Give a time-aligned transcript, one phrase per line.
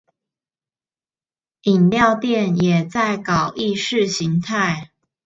[1.61, 4.87] 飲料店也在搞意識形態